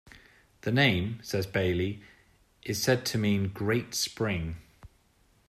[0.61, 2.01] The name, says Bailey,
[2.63, 4.55] is said to mean "Great Spring".